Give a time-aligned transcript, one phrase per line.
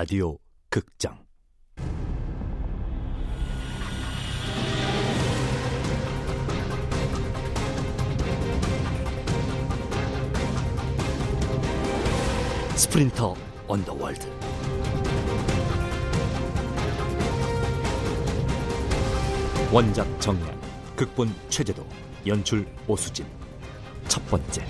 [0.00, 0.38] 라디오
[0.70, 1.18] 극장.
[12.76, 13.34] 스프린터
[13.66, 14.30] 언더월드.
[19.72, 20.60] 원작 정량
[20.94, 21.84] 극본 최재도
[22.24, 23.26] 연출 오수진.
[24.06, 24.64] 첫 번째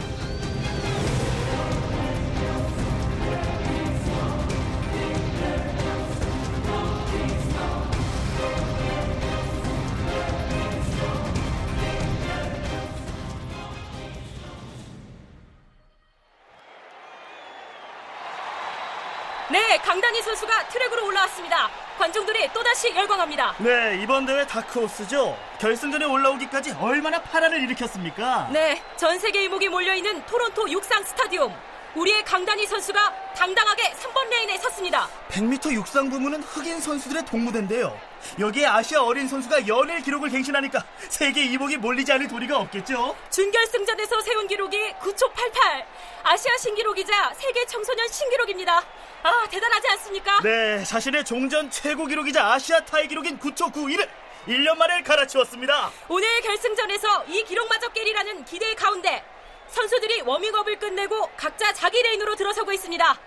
[19.68, 21.68] 네, 강단희 선수가 트랙으로 올라왔습니다.
[21.98, 23.54] 관중들이 또다시 열광합니다.
[23.58, 25.36] 네, 이번 대회 다크호스죠.
[25.60, 28.48] 결승전에 올라오기까지 얼마나 파란을 일으켰습니까?
[28.50, 31.54] 네, 전 세계 이목이 몰려있는 토론토 육상 스타디움.
[31.94, 35.06] 우리의 강단희 선수가 당당하게 3번 레인에 섰습니다.
[35.28, 37.94] 100m 육상 부문은 흑인 선수들의 독무대인데요.
[38.38, 43.16] 여기에 아시아 어린 선수가 연일 기록을 갱신하니까 세계 이목이 몰리지 않을 도리가 없겠죠.
[43.30, 45.86] 준결승전에서 세운 기록이 9초 88.
[46.24, 48.82] 아시아 신기록이자 세계 청소년 신기록입니다.
[49.22, 50.40] 아, 대단하지 않습니까?
[50.42, 54.08] 네, 자신의 종전 최고 기록이자 아시아 타이 기록인 9초 91을
[54.46, 55.90] 1년 만에 갈아치웠습니다.
[56.08, 59.22] 오늘 결승전에서 이 기록마저 깨리라는 기대 가운데
[59.68, 63.18] 선수들이 워밍업을 끝내고 각자 자기 레인으로 들어서고 있습니다.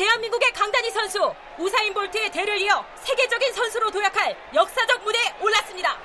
[0.00, 5.98] 대한민국의 강단희 선수 우사인 볼트의 대를 이어 세계적인 선수로 도약할 역사적 무대에 올랐습니다.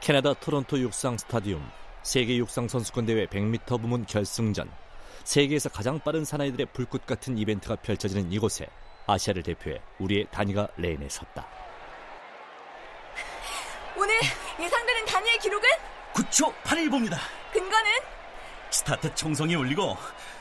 [0.00, 1.70] 캐나다 토론토 육상 스타디움
[2.02, 4.68] 세계 육상 선수권 대회 100m 부문 결승전
[5.22, 8.66] 세계에서 가장 빠른 사나이들의 불꽃 같은 이벤트가 펼쳐지는 이곳에
[9.06, 11.46] 아시아를 대표해 우리의 단이가 레인에 섰다.
[13.96, 14.16] 오늘
[14.58, 15.68] 예상되는 단이의 기록은
[16.14, 17.18] 9초 81보입니다.
[17.52, 17.92] 근거는
[18.70, 19.96] 스타트 총성이 울리고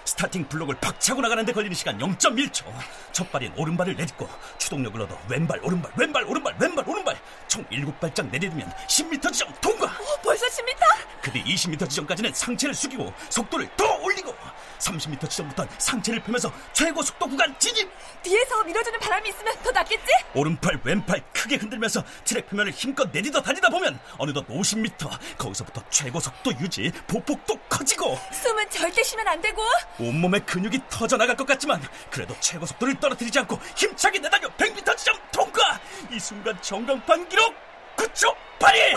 [0.05, 2.65] 스타팅 블록을 팍 차고 나가는데 걸리는 시간 0.1초.
[3.11, 8.71] 첫 발인 오른발을 내딛고 추동력을 얻어 왼발 오른발 왼발 오른발 왼발 오른발 총 7발짝 내딛으면
[8.87, 9.85] 10m 지점 통과.
[9.85, 11.21] 어, 벌써 10m?
[11.21, 14.33] 그뒤 20m 지점까지는 상체를 숙이고 속도를 더 올리고
[14.79, 17.89] 30m 지점부터는 상체를 펴면서 최고 속도 구간 진입.
[18.23, 20.05] 뒤에서 밀어주는 바람이 있으면 더 낫겠지?
[20.33, 26.51] 오른팔 왼팔 크게 흔들면서 트랙 표면을 힘껏 내딛어 달리다 보면 어느덧 50m 거기서부터 최고 속도
[26.59, 28.17] 유지 보폭도 커지고.
[28.31, 29.61] 숨은 절대 쉬면 안 되고.
[29.99, 35.15] 온몸에 근육이 터져 나갈 것 같지만 그래도 최고 속도를 떨어뜨리지 않고 힘차게 내달려 100m 지점
[35.31, 35.79] 통과!
[36.11, 37.53] 이 순간 정강판 기록
[37.97, 38.95] 9초 81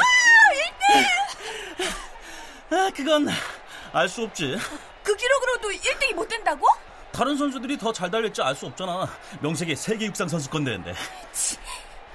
[2.71, 3.29] 아, 그건
[3.93, 4.57] 알 수 없지
[5.03, 6.67] 그 기록으로도 1등이 못 된다고?
[7.13, 9.07] 다른 선수들이 더 잘 달릴지 알 수 없잖아
[9.41, 10.93] 명색의 세계 육상 선수권 대회인데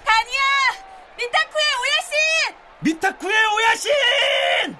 [0.03, 0.41] 다니야!
[1.17, 2.55] 민타쿠의 오야신!
[2.79, 4.77] 미타쿠의 오야신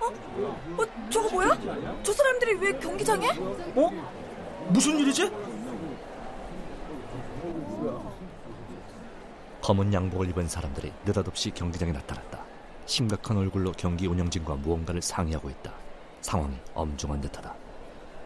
[0.00, 1.58] 어, 저거 뭐야?
[2.02, 3.28] 저 사람들이 왜 경기장에?
[3.30, 3.90] 어?
[4.68, 5.30] 무슨 일이지?
[9.60, 12.42] 검은 양복을 입은 사람들이 느닷없이 경기장에 나타났다.
[12.86, 15.72] 심각한 얼굴로 경기 운영진과 무언가를 상의하고 있다.
[16.20, 17.54] 상황이 엄중한 듯하다.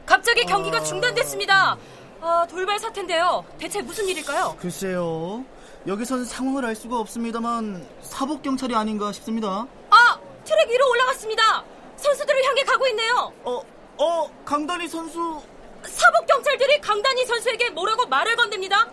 [0.06, 1.76] 갑자기 경기가 중단됐습니다.
[2.20, 3.44] 아, 돌발 사태인데요.
[3.58, 4.56] 대체 무슨 일일까요?
[4.58, 5.44] 글쎄요.
[5.86, 9.66] 여기선 상황을 알 수가 없습니다만 사복 경찰이 아닌가 싶습니다.
[9.90, 11.64] 아, 트랙 위로 올라갔습니다.
[11.96, 13.32] 선수들을 향해 가고 있네요.
[13.44, 13.60] 어,
[13.98, 15.40] 어, 강단희 선수
[15.84, 18.88] 사복 경찰들이 강단희 선수에게 뭐라고 말을 건넵니다.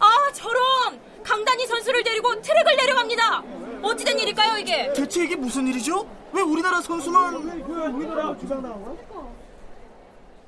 [0.00, 3.42] 아, 저런 강단희 선수를 데리고 트랙을 내려갑니다.
[3.82, 4.92] 어찌된 일일까요, 이게?
[4.92, 6.06] 대체 이게 무슨 일이죠?
[6.32, 7.62] 왜 우리나라 선수만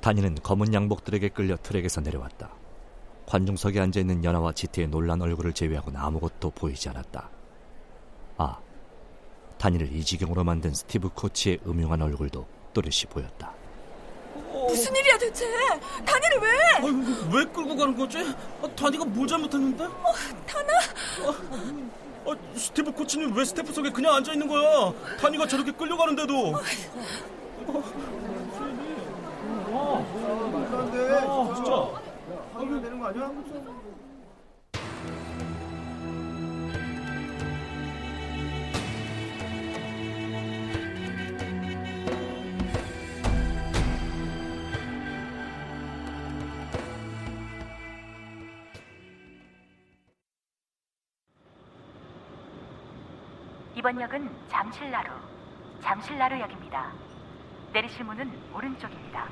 [0.01, 2.49] 단이는 검은 양복들에게 끌려 트랙에서 내려왔다.
[3.27, 7.29] 관중석에 앉아 있는 연하와 지태의 놀란 얼굴을 제외하고는 아무것도 보이지 않았다.
[8.37, 8.57] 아,
[9.57, 13.53] 단이를 이 지경으로 만든 스티브 코치의 음흉한 얼굴도 또렷이 보였다.
[14.67, 15.45] 무슨 일이야 대체?
[16.05, 16.49] 다니를 왜?
[16.75, 18.17] 아이고, 왜 끌고 가는 거지?
[18.61, 19.87] 아, 다니가 뭘 잘못했는데?
[20.47, 20.73] 타나?
[22.25, 24.93] 아, 스티브 코치는 왜 스태프석에 그냥 앉아 있는 거야?
[25.19, 26.53] 다니가 저렇게 끌려가는데도.
[53.81, 55.09] 이번 역은 잠실나루,
[55.81, 56.91] 잠실나루 역입니다.
[57.73, 59.27] 내리실 문은 오른쪽입니다.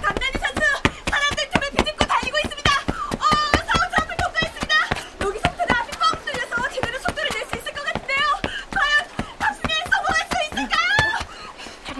[0.00, 0.60] 강단희 선수!
[1.10, 2.70] 사람들 틈에 비집고 달리고 있습니다!
[3.18, 3.24] 어,
[3.66, 4.76] 사원 트럼을 통과했습니다!
[5.22, 5.66] 여기서부터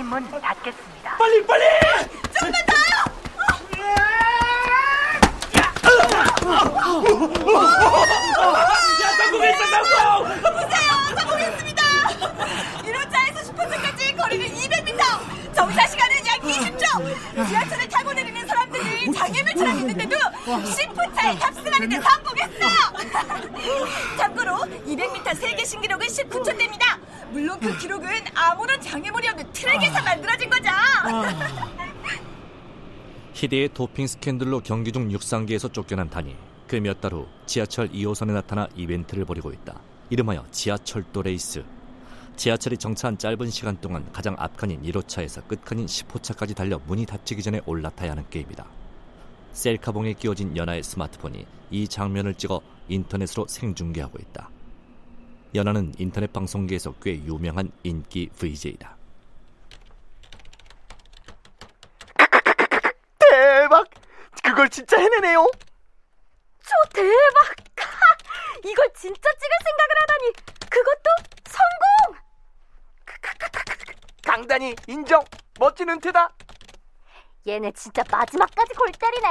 [0.06, 1.16] 문 닫겠습니다.
[1.18, 1.64] 빨리 빨리!
[9.02, 9.92] 야 성공했어 성공!
[12.84, 20.16] 이런 차에서 슈퍼차까지 거리는 200m 정차 시간은 약 20초 지하철을 타고 내리는 사람들이 장애물처럼 있는데도
[20.44, 22.66] 10분 차에 탑승하는 데 성공했어!
[24.18, 24.52] 참고로
[24.86, 26.98] 200m 세계 신기록은 19초대입니다.
[27.30, 30.70] 물론 그 기록은 아무런 장애물이 없는 트랙에서 만들어진 거죠!
[33.34, 36.36] 희대의 도핑 스캔들로 경기 중 육상계에서 쫓겨난 단이
[36.66, 39.78] 그 몇 달 후 지하철 2호선에 나타나 이벤트를 벌이고 있다.
[40.10, 41.64] 이름하여 지하철도 레이스.
[42.36, 48.10] 지하철이 정차한 짧은 시간 동안 가장 앞칸인 1호차에서 끝칸인 10호차까지 달려 문이 닫히기 전에 올라타야
[48.12, 48.64] 하는 게임이다.
[49.56, 54.50] 셀카봉에 끼워진 연하의 스마트폰이 이 장면을 찍어 인터넷으로 생중계하고 있다.
[55.54, 58.94] 연하는 인터넷 방송계에서 꽤 유명한 인기 VJ다.
[63.18, 63.88] 대박!
[64.44, 65.50] 그걸 진짜 해내네요.
[66.62, 67.56] 저 대박!
[68.62, 70.32] 이걸 진짜 찍을 생각을 하다니
[70.68, 71.10] 그것도
[71.46, 72.20] 성공!
[74.22, 75.24] 강단이 인정.
[75.58, 76.35] 멋진 은퇴다.
[77.46, 79.28] 얘네 진짜 마지막까지 골 때리네.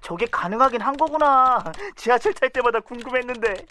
[0.00, 1.64] 저게 가능하긴 한 거구나.
[1.96, 3.66] 지하철 탈 때마다 궁금했는데.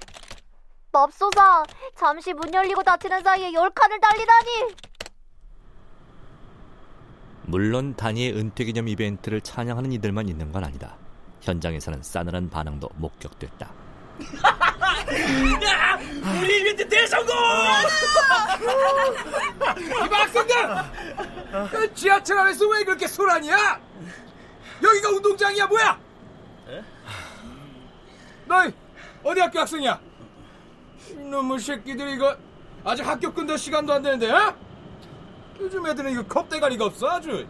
[0.91, 1.63] 맙소사
[1.95, 4.75] 잠시 문 열리고 닫히는 사이에 열 칸을 달리다니.
[7.43, 10.97] 물론 단위의 은퇴 기념 이벤트를 찬양하는 이들만 있는 건 아니다.
[11.41, 13.67] 현장에서는 싸늘한 반응도 목격됐다.
[15.63, 15.99] 야
[16.41, 17.33] 우리 이벤트 대성공!
[20.11, 21.36] 학생들!
[21.71, 23.79] 그 지하철 안에서 왜 그렇게 소란이야?
[24.83, 25.99] 여기가 운동장이야 뭐야?
[28.45, 28.73] 너희
[29.23, 29.99] 어디 학교 학생이야?
[31.11, 32.35] 이놈의 새끼들이 이거
[32.83, 34.55] 아직 학교 끝낼 시간도 안 되는데 어?
[35.59, 37.45] 요즘 애들은 이거 겁대가리가 없어 아주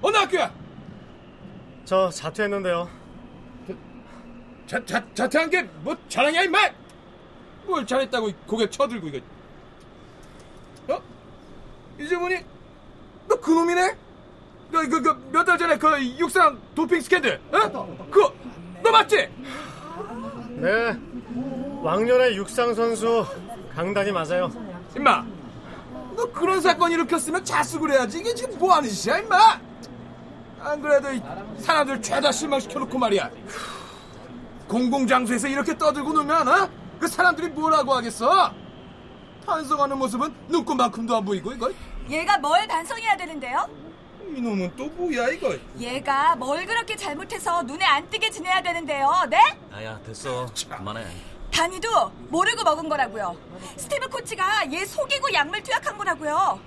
[0.00, 0.52] 어느 학교야?
[1.84, 2.88] 저 자퇴했는데요.
[4.66, 6.58] 자, 자, 자퇴한 게 뭐 자랑이야 임마
[7.64, 9.18] 뭘 잘했다고 고개 쳐들고 이거
[10.88, 11.02] 어?
[11.98, 12.44] 이제 보니
[13.28, 13.96] 너 그놈이네?
[14.70, 17.96] 그, 그, 그, 몇 달 전에 그 육상 도핑 스캔들 어?
[18.10, 18.32] 그거
[18.82, 19.16] 너 맞지?
[20.56, 20.96] 네.
[21.82, 23.24] 왕년의 육상 선수
[23.74, 24.50] 강단이 맞아요.
[24.96, 25.24] 임마
[26.16, 29.60] 너 그런 사건 일으켰으면 자숙을 해야지 이게 지금 뭐 하는 짓이야 임마
[30.60, 31.22] 안 그래도 이
[31.60, 33.30] 사람들 죄다 실망시켜놓고 말이야
[34.66, 36.68] 공공장소에서 이렇게 떠들고 놀면 어?
[36.98, 38.52] 그 사람들이 뭐라고 하겠어
[39.46, 41.70] 탄성하는 모습은 눈꽃만큼도 안 보이고 이거
[42.08, 43.68] 얘가 뭘 반성해야 되는데요?
[44.36, 49.38] 이놈은 또 뭐야 이거 얘가 뭘 그렇게 잘못해서 눈에 안 띄게 지내야 되는데요 네?
[49.72, 51.06] 아야 됐어 그만해
[51.52, 53.36] 단이도 모르고 먹은 거라고요.
[53.76, 56.60] 스티브 코치가 얘 속이고 약물 투약한 거라고요.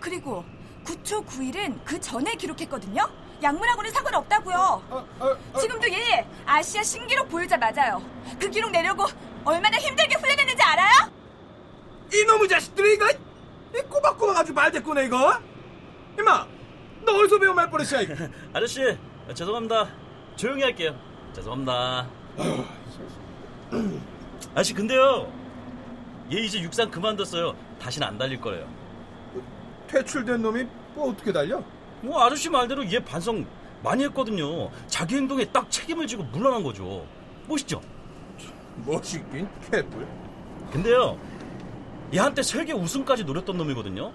[0.00, 0.44] 그리고
[0.84, 3.08] 9초 9일은 그 전에 기록했거든요.
[3.42, 4.56] 약물하고는 상관없다고요.
[4.56, 5.58] 어, 어, 어.
[5.60, 8.02] 지금도 얘 아시아 신기록 보유자 맞아요.
[8.40, 9.04] 그 기록 내려고
[9.44, 11.12] 얼마나 힘들게 훈련했는지 알아요?
[12.12, 13.08] 이놈의 자식들이 이거
[13.74, 15.32] 이 꼬박꼬박 아주 말대꾸네 이거.
[16.18, 16.46] 임마
[17.04, 18.00] 너 어디서 배운 말버릇이야
[18.52, 18.96] 아저씨
[19.34, 19.88] 죄송합니다.
[20.36, 20.94] 조용히 할게요.
[21.32, 22.08] 죄송합니다.
[24.54, 25.32] 아저씨 근데요
[26.32, 27.56] 얘 이제 육상 그만뒀어요.
[27.80, 28.68] 다시는 안 달릴 거래요.
[29.88, 30.64] 퇴출된 놈이
[30.94, 31.62] 뭐 어떻게 달려?
[32.02, 33.46] 뭐 아저씨 말대로 얘 반성
[33.82, 34.70] 많이 했거든요.
[34.86, 37.06] 자기 행동에 딱 책임을 지고 물러난 거죠.
[37.48, 37.80] 멋있죠?
[38.86, 40.06] 멋있긴 개뿔
[40.72, 41.18] 근데요
[42.14, 44.12] 얘 한때 세계 우승까지 노렸던 놈이거든요.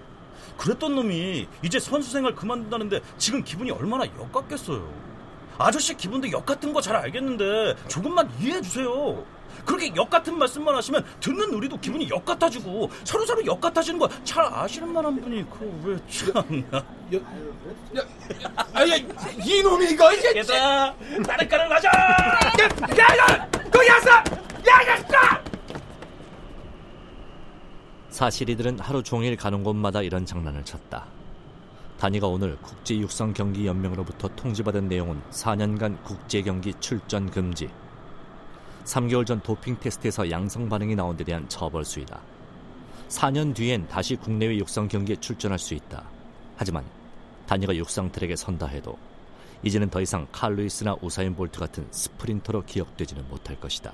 [0.56, 4.88] 그랬던 놈이 이제 선수 생활 그만둔다는데 지금 기분이 얼마나 역같겠어요.
[5.58, 9.24] 아저씨 기분도 역 같은 거 잘 알겠는데 조금만 이해해 주세요.
[9.64, 14.08] 그렇게 역 같은 말씀만 하시면 듣는 우리도 기분이 역 같아지고 서로 서로 역 같아지는 거
[14.24, 16.78] 잘 아시는 만한 분이 그왜 참나.
[17.14, 17.18] 야,
[17.96, 18.94] 야, 아야
[19.44, 20.94] 이놈이 이거 얘들아
[21.26, 21.88] 다른 가를 가자!
[21.88, 24.10] 야, 이거 거기 왔어!
[24.10, 25.44] 야, 야, 야!
[28.18, 31.06] 사실 이들은 하루 종일 가는 곳마다 이런 장난을 쳤다.
[32.00, 37.70] 단이가 오늘 국제육상경기연맹으로부터 통지받은 내용은 4년간 국제경기 출전 금지.
[38.82, 42.20] 3개월 전 도핑 테스트에서 양성 반응이 나온 데 대한 처벌 수위다.
[43.08, 46.04] 4년 뒤엔 다시 국내외 육상 경기에 출전할 수 있다.
[46.56, 46.84] 하지만
[47.46, 48.98] 단이가 육상 트랙에 선다 해도
[49.62, 53.92] 이제는 더 이상 칼루이스나 우사인 볼트 같은 스프린터로 기억되지는 못할 것이다.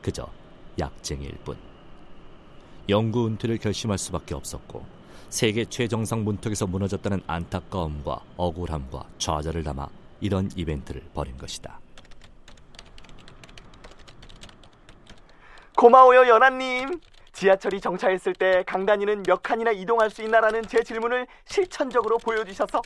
[0.00, 0.28] 그저
[0.78, 1.71] 약쟁이일 뿐.
[2.88, 4.84] 영구 은퇴를 결심할 수밖에 없었고
[5.28, 9.88] 세계 최정상 문턱에서 무너졌다는 안타까움과 억울함과 좌절을 담아
[10.20, 11.80] 이런 이벤트를 벌인 것이다.
[15.76, 17.00] 고마워요, 연하님.
[17.32, 22.82] 지하철이 정차했을 때 강단위는 몇 칸이나 이동할 수 있나라는 제 질문을 실천적으로 보여주셔서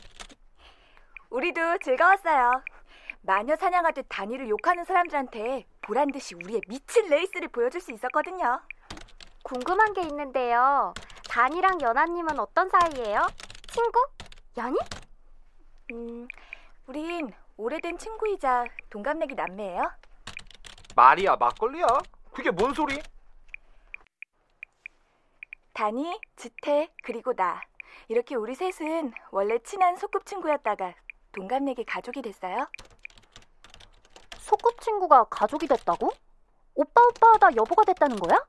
[1.29, 2.63] 우리도 즐거웠어요.
[3.21, 8.61] 마녀 사냥하듯 단위를 욕하는 사람들한테 보란 듯이 우리의 미친 레이스를 보여줄 수 있었거든요.
[9.47, 10.93] 궁금한 게 있는데요.
[11.29, 13.25] 단이랑 연하님은 어떤 사이예요?
[13.69, 14.05] 친구?
[14.57, 14.75] 연인?
[15.93, 16.27] 음,
[16.85, 19.89] 우린 오래된 친구이자 동갑내기 남매예요.
[20.97, 21.87] 말이야 막걸리야
[22.33, 23.01] 그게 뭔 소리?
[25.71, 27.61] 다니, 지태, 그리고 나.
[28.09, 30.93] 이렇게 우리 셋은 원래 친한 소꿉친구였다가
[31.31, 32.67] 동갑내기 가족이 됐어요.
[34.39, 36.11] 소꿉친구가 가족이 됐다고?
[36.75, 38.45] 오빠 오빠 하다 여보가 됐다는 거야?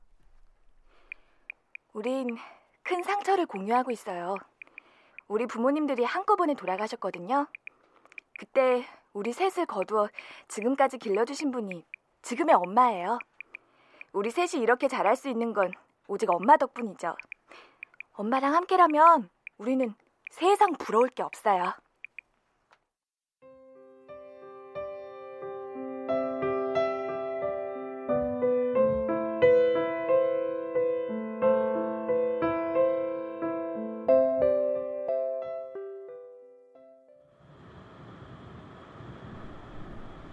[1.99, 2.37] 우린
[2.81, 4.37] 큰 상처를 공유하고 있어요.
[5.27, 7.45] 우리 부모님들이 한꺼번에 돌아가셨거든요.
[8.39, 10.07] 그때 우리 셋을 거두어
[10.47, 11.85] 지금까지 길러주신 분이
[12.21, 13.19] 지금의 엄마예요.
[14.13, 15.73] 우리 셋이 이렇게 잘할 수 있는 건
[16.07, 17.17] 오직 엄마 덕분이죠.
[18.13, 19.93] 엄마랑 함께라면 우리는
[20.31, 21.73] 세상 부러울 게 없어요.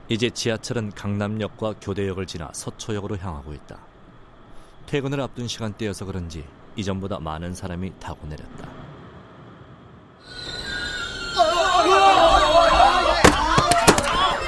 [0.08, 3.80] 이제 지하철은 강남역과 교대역을 지나 서초역으로 향하고 있다.
[4.86, 6.46] 퇴근을 앞둔 시간대여서 그런지
[6.76, 8.68] 이전보다 많은 사람이 타고 내렸다.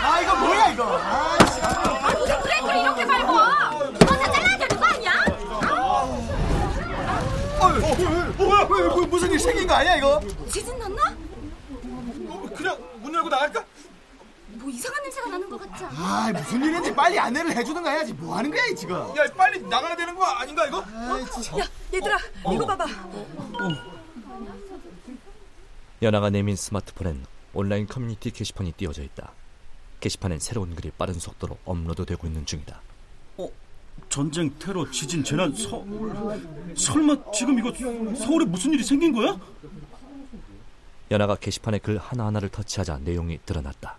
[0.01, 0.85] 아 이거 뭐야 이거?
[0.85, 1.37] 아,
[2.15, 2.41] 무슨
[4.79, 5.13] 거 아니야?
[7.61, 7.67] 어,
[8.71, 10.21] 왜, 왜, 무슨 일 생긴 거 아니야 이거?
[10.53, 11.17] 지진 났나?
[12.57, 13.65] 그냥 문 열고 나갈까?
[14.51, 15.05] 뭐 이상한
[15.73, 16.27] 않아?
[16.29, 18.95] 아 무슨 일인지 빨리 안내를 해주는 거 해야지 뭐 하는 거야 이 지금?
[18.97, 20.79] 야 빨리 나가야 되는 거 아닌가 이거?
[20.79, 22.19] 야, 얘들아,
[22.53, 22.87] 이거 봐봐.
[26.03, 29.33] 연아가 내민 스마트폰엔 온라인 커뮤니티 게시판이 띄워져 있다.
[30.01, 32.81] 게시판엔 새로운 글이 빠른 속도로 업로드되고 있는 중이다.
[33.39, 33.49] 어,
[34.09, 36.41] 전쟁, 테러, 지진, 재난, 서울.
[36.77, 37.73] 설마 지금 이거
[38.17, 39.37] 서울에 무슨 일이 생긴 거야?
[41.11, 43.97] 연아가 게시판의 글 하나하나를 터치하자 내용이 드러났다.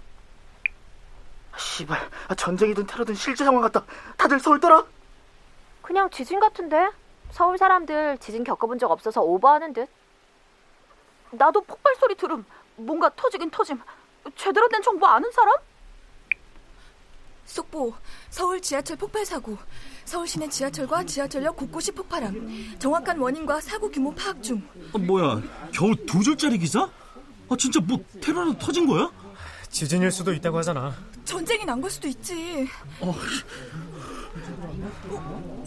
[1.60, 3.84] 씨발 전쟁이든 테러든 실제 상황 같다
[4.18, 4.84] 다들 서울 떠라
[5.82, 6.90] 그냥 지진 같은데?
[7.32, 9.90] 서울 사람들 지진 겪어본 적 없어서 오버하는 듯.
[11.32, 12.46] 나도 폭발 소리 들음.
[12.76, 13.80] 뭔가 터지긴 터짐.
[14.36, 15.56] 제대로 된 정보 아는 사람?
[17.46, 17.94] 속보,
[18.30, 19.58] 서울 지하철 폭발 사고.
[20.06, 22.78] 서울 시내 지하철과 지하철역 곳곳이 폭발함.
[22.78, 24.62] 정확한 원인과 사고 규모 파악 중.
[24.94, 25.42] 어, 뭐야,
[25.74, 26.82] 겨우 두 줄짜리 기사?
[26.82, 29.10] 아, 진짜 뭐 테러라도 터진 거야?
[29.70, 30.94] 지진일 수도 있다고 하잖아.
[31.26, 32.68] 전쟁이 난 걸 수도 있지.
[33.02, 33.14] 어,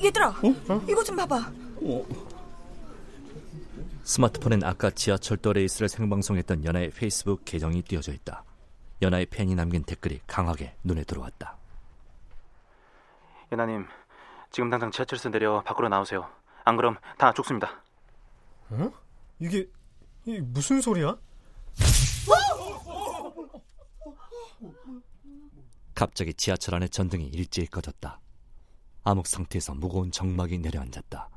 [0.02, 0.35] 얘들아,
[0.88, 1.37] 이거 좀 봐봐.
[1.82, 2.06] 어,
[4.04, 8.44] 스마트폰엔 아까 지하철도 레이스를 생방송했던 연아의 페이스북 계정이 띄워져 있다.
[9.00, 11.56] 연아의 팬이 남긴 댓글이 강하게 눈에 들어왔다.
[13.52, 13.87] 연하님
[14.50, 16.26] 지금 당장 지하철에서 내려 밖으로 나오세요
[16.64, 17.82] 안 그럼 다 죽습니다
[18.71, 18.90] 어?
[19.38, 19.68] 이게
[20.25, 21.18] 이게 무슨 소리야?
[25.95, 28.21] 갑자기 지하철 안의 전등이 일제히 꺼졌다.
[29.04, 31.28] 암흑 상태에서 무거운 정막이 내려앉았다.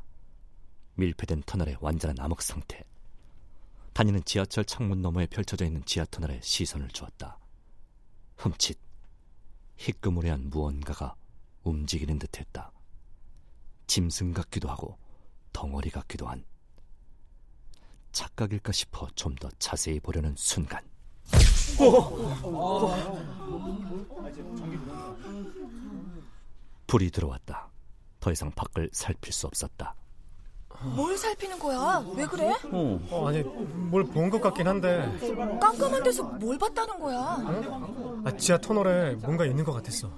[0.95, 2.83] 밀폐된 터널의 완전한 암흑 상태.
[3.93, 7.37] 다니는 지하철 창문 너머에 펼쳐져 있는 지하 터널에 시선을 주었다.
[8.37, 8.77] 흠칫
[9.77, 11.15] 희끄무레한 무언가가
[11.63, 12.71] 움직이는 듯했다.
[13.87, 14.97] 짐승 같기도 하고
[15.53, 16.43] 덩어리 같기도 한
[18.11, 20.83] 착각일까 싶어 좀 더 자세히 보려는 순간
[26.87, 27.69] 불이 들어왔다.
[28.19, 29.95] 더 이상 밖을 살필 수 없었다.
[30.95, 32.03] 뭘 살피는 거야?
[32.15, 32.51] 왜 그래?
[32.71, 32.99] 어.
[33.09, 35.09] 어, 아니 뭘 본 것 같긴 한데
[35.59, 37.19] 깜깜한 데서 뭘 봤다는 거야?
[38.25, 40.11] 아, 지하 터널에 뭔가 있는 것 같았어.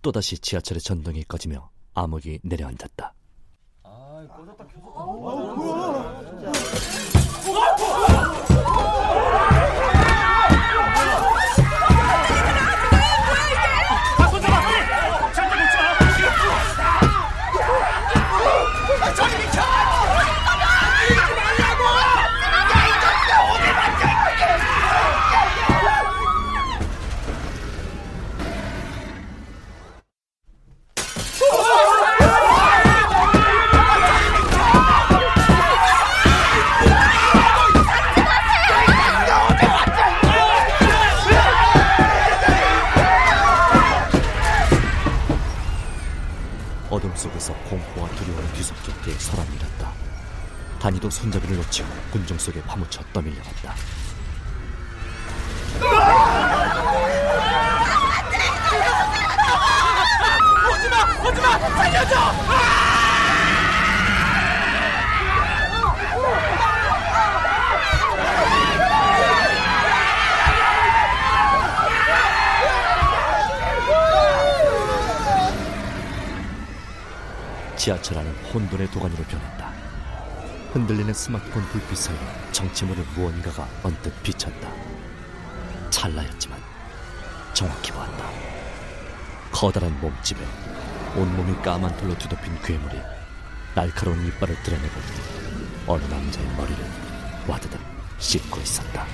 [0.00, 3.12] 또다시 지하철의 전등이 꺼지며 암흑이 내려앉았다.
[53.16, 53.74] 떠밀려갔다.
[60.70, 61.28] 오지마!
[61.28, 61.58] 오지마!
[61.58, 62.16] 살려줘!
[77.76, 79.65] 지하철 안은 혼돈의 도가니로 변했다.
[80.76, 82.20] 흔들리는 스마트폰 불빛 사이로
[82.52, 84.70] 정체 모를 무언가가 언뜻 비쳤다.
[85.88, 86.60] 찰나였지만
[87.54, 88.28] 정확히 보았다.
[89.50, 90.38] 커다란 몸집에
[91.16, 93.00] 온몸이 까만 털로 뒤덮인 괴물이
[93.74, 94.94] 날카로운 이빨을 드러내고
[95.86, 96.84] 어느 남자의 머리를
[97.48, 97.80] 와드득
[98.18, 99.06] 씹고 있었다.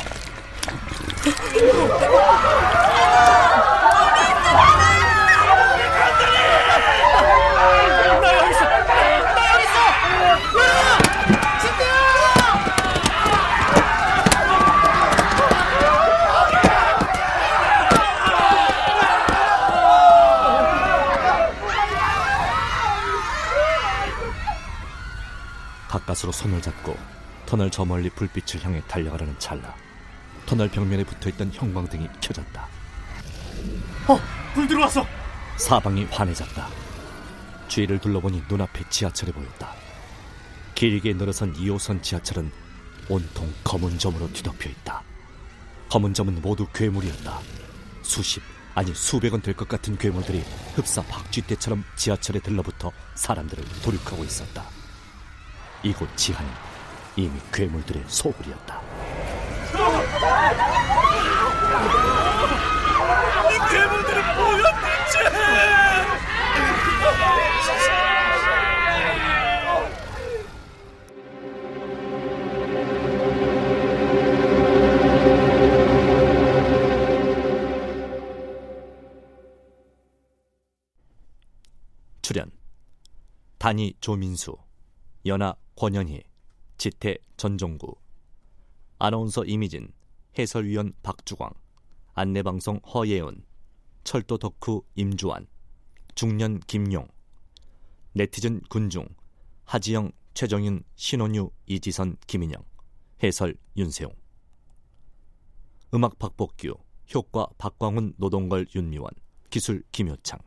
[8.23, 8.65] 나 여기 있어!
[8.65, 9.77] 나 여기 있어!
[10.57, 10.99] 으아!
[11.61, 11.93] 진태야!
[26.23, 26.97] 가까스로 손을 잡고
[27.47, 29.75] 터널 저 멀리 불빛을 향해 달려가려는 찰나
[30.47, 32.69] 터널 벽면에 붙어있던 형광등이 켜졌다.
[34.09, 34.19] 어,
[34.55, 35.07] 불 들어왔어.
[35.57, 36.69] 사방이 환해졌다.
[37.69, 39.75] 주위를 둘러보니 눈앞에 지하철이 보였다.
[40.75, 42.51] 길게 늘어선 2호선 지하철은
[43.09, 45.03] 온통 검은 점으로 뒤덮여 있다.
[45.91, 47.41] 검은 점은 모두 괴물이었다.
[48.03, 48.43] 수십,
[48.75, 50.43] 아니 수백은 될것 같은 괴물들이
[50.75, 54.82] 흡사 박쥐떼처럼 지하철에 들러붙어 사람들을 도륙하고 있었다.
[55.83, 56.51] 이곳 지하는
[57.17, 58.81] 이미 괴물들의 소굴이었다.
[63.51, 65.19] 이 괴물들이 뭐야 대체?
[82.23, 82.51] 출연
[83.59, 84.57] 단이 조민수,
[85.25, 86.23] 연하 권현희,
[86.79, 87.95] 지태 전종구,
[88.99, 89.93] 아나운서 이미진,
[90.37, 91.53] 해설위원 박주광,
[92.15, 93.45] 안내방송 허예은,
[94.05, 95.47] 철도 덕후 임주환,
[96.15, 97.07] 중년 김용,
[98.15, 99.07] 네티즌 군중,
[99.65, 102.65] 하지영, 최정윤, 신원유, 이지선, 김인영,
[103.23, 104.13] 해설 윤세용,
[105.95, 106.75] 음악 박복규,
[107.15, 109.11] 효과 박광훈, 노동걸, 윤미원,
[109.51, 110.41] 기술 김효창.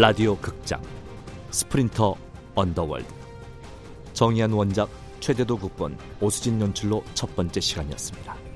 [0.00, 0.80] 라디오 극장
[1.50, 2.14] 스프린터
[2.54, 3.12] 언더월드
[4.12, 8.47] 정의한 원작 최대도 국번 오수진 연출로 첫 번째 시간이었습니다.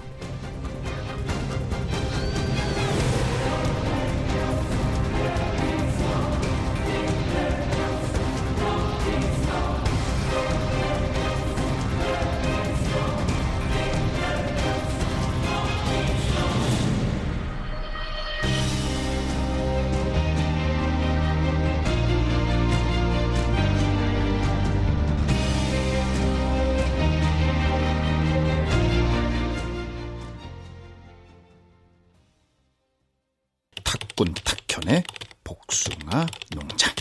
[34.22, 35.02] 탁군 탁현의
[35.42, 36.94] 복숭아 농장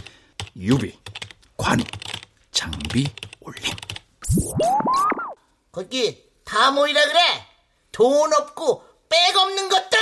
[0.58, 0.98] 유비
[1.56, 1.84] 관우
[2.52, 3.06] 장비
[3.42, 3.64] 올림
[5.72, 7.20] 거기 다 모이라 그래.
[7.92, 10.00] 돈 없고 백 없는 것들.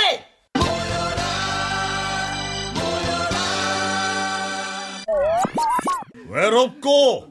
[6.28, 7.28] 외롭고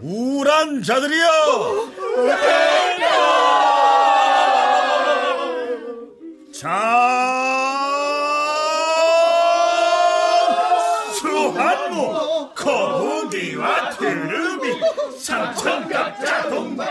[0.00, 1.26] 우울한 자들이여
[6.54, 7.35] 자
[11.76, 14.80] 수한무 거북이와 트름이
[15.20, 16.88] 삼천갑자 동반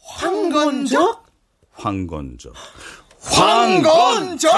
[0.00, 1.22] 황건적?
[1.72, 2.52] 황건적
[3.22, 4.52] 황건적?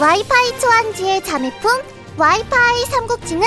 [0.00, 1.70] 와이파이 초안지의 자매품
[2.16, 3.46] 와이파이 삼국지는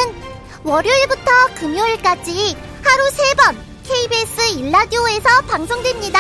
[0.64, 6.20] 월요일부터 금요일까지 하루 3번 KBS 일라디오에서 방송됩니다.